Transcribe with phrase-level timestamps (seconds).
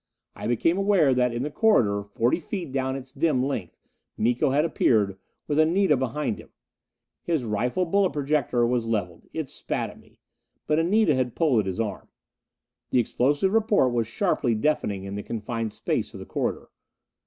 [0.35, 3.77] I became aware that in the corridor, forty feet down its dim length,
[4.17, 5.15] Miko had appeared,
[5.47, 6.49] with Anita behind him.
[7.21, 9.27] His rifle bullet projector was leveled.
[9.31, 10.17] It spat at me.
[10.65, 12.07] But Anita had pulled at his arm.
[12.89, 16.71] The explosive report was sharply deafening in the confined space of the corridor.